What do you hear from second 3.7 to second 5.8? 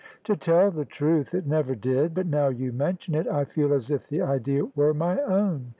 as if the idea were my own.